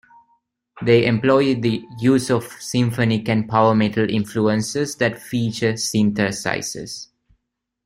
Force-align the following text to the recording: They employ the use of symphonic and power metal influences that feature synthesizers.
They 0.81 1.05
employ 1.05 1.61
the 1.61 1.85
use 1.99 2.31
of 2.31 2.45
symphonic 2.59 3.29
and 3.29 3.47
power 3.47 3.75
metal 3.75 4.09
influences 4.09 4.95
that 4.95 5.21
feature 5.21 5.73
synthesizers. 5.73 7.09